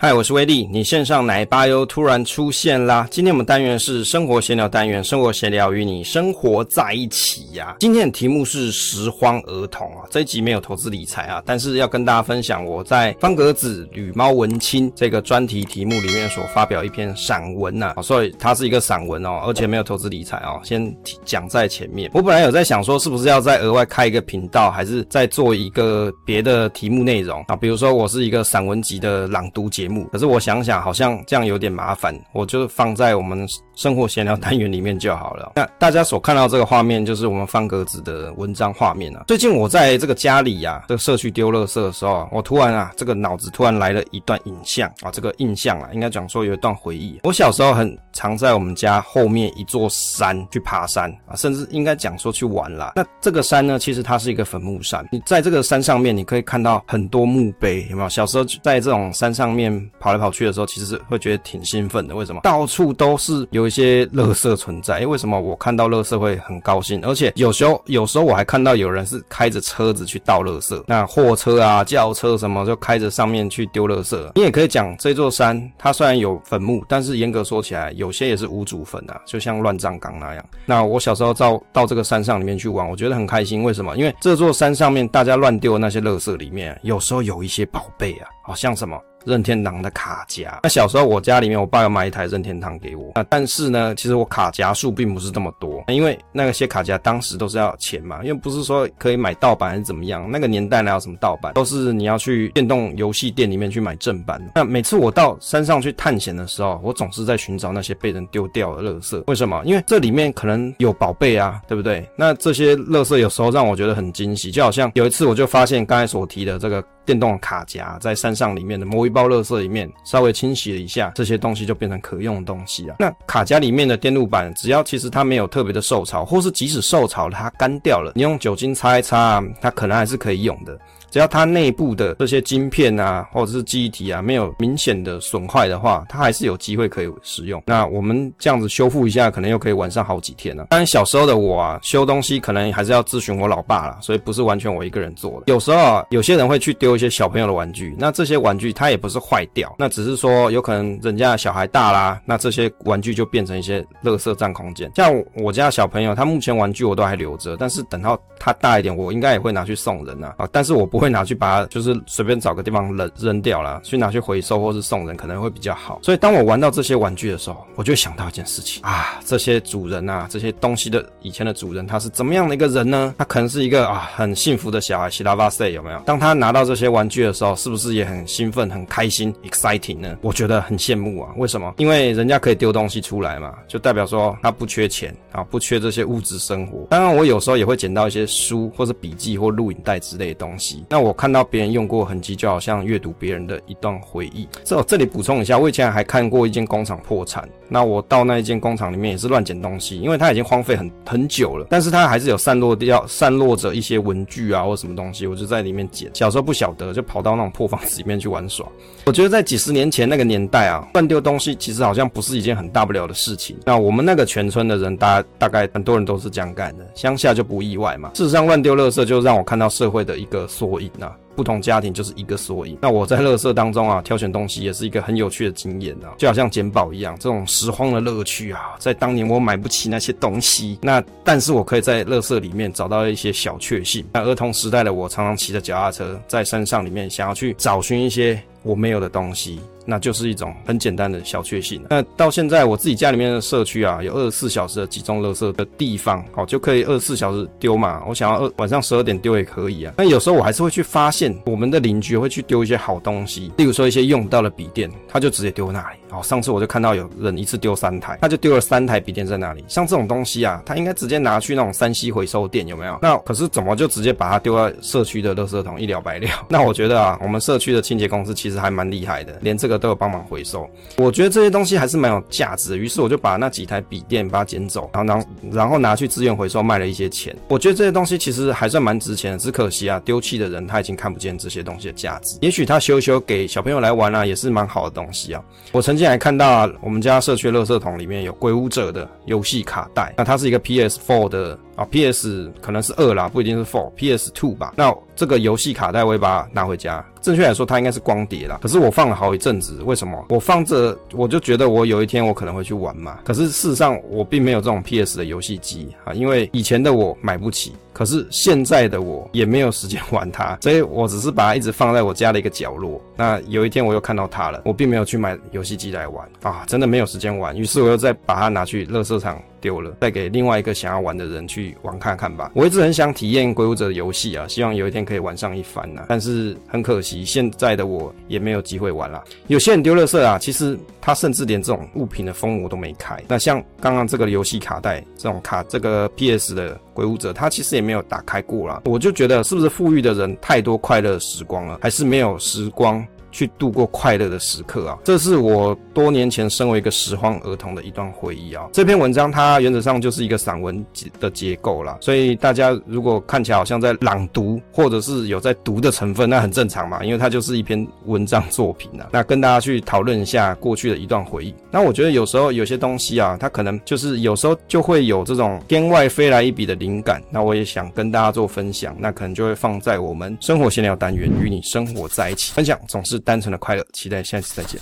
[0.00, 0.64] 嗨，我是威力。
[0.70, 3.04] 你线上奶爸又突然出现啦！
[3.10, 10.06] 今天我们单元是生活闲聊单元，生活闲聊与你生活在一起呀、今天的题目是拾荒儿童啊。
[10.08, 18.02] 这一集没有投资理财啊，但是要跟大家分享我在方格子与猫文青这个专题题目里面所发表一篇散文呐、啊。
[18.02, 20.60] 所以它是一个散文哦，而且没有投资理财哦。
[20.62, 22.08] 先讲在前面。
[22.14, 27.56] 我本来有在想说，是不是要再额外开一个频道，还是再做一个别的题目内容啊？
[27.56, 35.52] 比如说我是一个散文集的朗读节可是我想想，好像这样有点麻烦，我就放在我们生活闲聊单元里面就好了。
[35.56, 39.24] 那大家所看到这个画面，就是我们方格子的文章画面啊。
[39.28, 47.20] 最近我在这个家里呀、啊，这个社区丢垃圾的时候，我突然啊，这个脑子突然来了一段影像啊，这个印象啊，应该讲说有一段回忆。
[47.22, 52.94] 我小时候很常在我们家后面一座山去爬山啊，甚至应该讲说去玩啦。
[52.96, 55.08] 那这个山呢，其实它是一个坟墓山。
[55.12, 58.08] 你在这个山上面，你可以看到很多墓碑，有没有？
[58.08, 59.68] 小时候在这种山上面。
[60.00, 62.14] 跑来跑去的时候，其实是会觉得挺兴奋的。
[62.14, 62.40] 为什么？
[62.42, 64.98] 到处都是有一些垃圾存在。
[64.98, 67.00] 诶，为什么我看到垃圾会很高兴？
[67.04, 74.16] 而且有时候，有时候我还看到有人是开着车子去倒垃圾，那货车啊、轿车什么就开着上面去丢垃圾。
[74.34, 80.42] 你也可以讲，这座山它虽然有坟墓，但是严格说起来，有有些也是无主坟啊，就像乱葬岗那样。
[80.64, 83.62] 那我小时候到到这个山上里面去玩，我觉得很开心。
[83.62, 83.94] 为什么？
[83.98, 88.98] 因为这座山上面大家乱丢的那些垃圾里面，有时候有一些宝贝啊，好像什么？
[89.24, 104.40] 任天堂的卡夹，那小时候我家里面，我爸要买一台任天堂给我，那但是呢，其实我卡夹数并不是这么多，因为那些卡夹当时都是要钱嘛，因为不是说可以买盗版还是怎么样，那个年代哪有什么盗版，都是你要去电动游戏店里面去买正版。
[104.54, 109.62] 那每次我到山上去探险的时候，我总是在寻找那些被人丢掉的垃圾，为什么？
[109.64, 112.08] 因为这里面可能有宝贝啊，对不对？
[112.16, 116.82] 那这些垃圾有时候让我觉得很惊喜，就好像有一次我就发现刚才所提的这个。
[117.08, 122.96] 电动卡夹在山上里面的某一包垃圾里面稍微清洗了一下，这些东西就变成可用的东西啊。
[122.98, 130.78] 那卡夹里面的电路板，只要其实它没有特别的受潮，或是即使受潮了，它干掉了，你用酒精擦一擦，它可能还是可以用的。
[131.10, 137.62] 只要它内部的这些晶片啊，或者是记忆体啊，没有明显的损坏的话，它还是有机会可以使用。
[137.66, 140.66] 那我们这样子修复一下，可能又可以玩上好几天了。
[140.70, 145.44] 当然，小时候的我啊，修东西可能还是要咨询我老爸啦，所以不是完全我一个人做的。
[145.46, 154.90] 有时候啊，有些人会去丢一些小朋友的玩具，那这些玩具它也不是坏掉，那只是说有可能人家小孩大啦，那这些玩具就变成一些垃圾占空间。
[154.94, 160.34] 像我家小朋友，他目前玩具我都还留着，但是等到他大一点，我应该也会拿去送人啊。
[160.36, 160.97] 啊，但是我不。
[160.98, 166.00] 不会拿去把它，就是随便找个地方扔扔掉了，去拿去回收或是送人，可能会比较好。
[166.02, 173.14] 所以当我玩到这些玩具的时候，我就想到一件事情啊，这些主人啊，这些东西的以前的主人，他是怎么样的一个人呢？
[173.16, 176.00] 他可能是一个啊很幸福的小孩，希拉巴塞有没有？
[176.00, 180.16] 当他拿到这些玩具的时候，是不是也很兴奋、很开心，exciting 呢？
[180.20, 181.30] 我觉得很羡慕啊。
[181.36, 181.74] 为什么？
[181.76, 186.88] 因为人家可以丢东西出来嘛，就代表说他不缺钱啊，不缺这些物质生活。
[186.90, 190.84] 当然，我有时候也会捡到一些书或者笔记或录影带之类的东西。
[190.88, 194.48] 那我看到别人用过痕迹，就好像阅读别人的一段回忆。
[194.64, 197.48] 这这里补充一下，我以前还看过一间工厂破产。
[197.70, 206.10] 那我到那一间工厂里面也是乱捡东西，因为它已经荒废很很久了，但是它还是有散落掉、散落着一些文具啊或什么东西，我就在里面捡。
[206.14, 208.66] 小时候不晓得，就跑到那种破房子里面去玩耍。
[209.04, 213.54] 我觉得在几十年前那个年代啊，乱丢东西其实好像不是一件很大不了的事情。
[213.66, 218.12] 那我们那个全村的人，大大概很多人都是这样干的，乡下就不意外嘛。
[218.14, 221.16] 事实上，乱丢垃圾就让我看到社会的一个缩影啊。
[221.36, 222.76] 不同家庭就是一个缩影。
[222.82, 234.04] 那我在乐色当中啊，挑选东西也是一个很有趣的经验啊，就好像捡宝一样，这种拾荒的乐趣啊，在当年我买不起那些东西，那但是我可以在乐色里面找到一些小确幸。
[234.12, 239.60] 那儿童时代的我，常常骑着脚踏车在山上里面，想要去找寻一些我没有的东西。
[239.90, 241.82] 那就是一种很简单的小确幸。
[241.88, 248.02] 那到现在我自己家里面的社区啊，有二十四小时的集中垃圾的地方，好，就可以二十四小时丢嘛。
[248.06, 249.94] 我想要二晚上十二点丢也可以啊。
[249.96, 255.96] 那有时候我还是会去发现，我们的邻居会去丢一些好东西，例如说一些用不到的笔电，他就直接丢那里。
[256.10, 259.64] 好，上次我就看到有人一次丢三台，他就丢了三台笔电在那里。
[259.68, 262.98] 像这种东西啊，他应该直接拿去那种 3C 回收店，有没有？
[263.00, 266.28] 那可是怎么就直接把它丢在社区的垃圾桶，一了百了？
[266.48, 269.77] 那我觉得啊，我们社区的清洁公司其实还蛮厉害的，连这个。
[269.78, 272.76] 都有帮忙回收，我觉得这些东西还是蛮有价值。
[272.76, 277.34] 于是我就把那几台笔电把它捡走，然后然后然后拿去资源回收卖了一些钱。
[277.48, 282.36] 我觉得这些东西其实还算蛮值钱的，只可惜啊，丢弃的人他已经看不见这些东西的价值。
[282.40, 285.42] 也许他修修给小朋友来玩啊，也是蛮好的东西啊。
[285.72, 291.58] 我曾经还看到，我们家社区垃圾桶里面有《鬼武者》的游戏卡带，那它是一个 PS4 的。
[291.78, 294.74] 啊，PS 可能是二啦，不一定是 four，PS two 吧。
[294.76, 297.04] 那这个游戏卡带我也把它拿回家。
[297.20, 298.58] 正确来说，它应该是光碟啦。
[298.60, 300.26] 可是我放了好一阵子，为什么？
[300.28, 303.20] 我放着，我就觉得我有一天我可能会去玩嘛。
[303.24, 313.02] 可是事实上，我并没有这种 PS 的游戏机啊，因为以前的我买不起，可是现在的我也没有时间玩它， 所以我只是把它一直放在我家的一个角落。
[313.16, 317.56] 那有一天我又看到它了，我并没有去买游戏机来玩啊，真的没有时间玩。
[317.56, 322.52] 于是我又再把它拿去垃圾场丢了，再给另外一个想要玩的人去玩看看吧。
[322.54, 326.04] 我一直很想体验《鬼武者》的游戏啊，希望有一天可以玩上一番呐。
[326.08, 329.24] 但是很可惜，现在的我也没有机会玩了。
[329.48, 333.20] 有些人丢垃圾啊，其实他甚至连这种物品的封膜都没开。
[333.26, 338.82] 那像刚刚这个游戏卡带，这种卡，这个 PS 的《鬼武者》，他其实也没有打开过啦。
[338.86, 343.06] 我就觉得，是不是富裕的人太多快乐时光了，还是没有时光？
[343.30, 348.68] 去度过快乐的时刻啊，这是我多年前身为一个拾荒儿童的一段回忆啊。
[348.72, 350.84] 这篇文章它原则上就是一个散文
[351.20, 359.08] 的结构啦，所以大家如果看起来好像在朗读，或者是有在读的成分，那很正常嘛，因为它就是一篇文章作品啊。
[359.12, 361.54] 那跟大家去讨论一下过去的一段回忆。
[361.70, 367.22] 那我觉得有时候有些东西啊，它可能就是有时候就会有这种天外飞来一笔的灵感。
[367.30, 374.80] 那我也想跟大家做分享，那可能就会放在我们生活闲聊单元，与你生活在一起，分享总是单纯的快乐，期待下次再见。